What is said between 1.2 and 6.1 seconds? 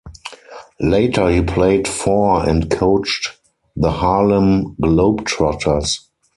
he played for and coached the Harlem Globetrotters.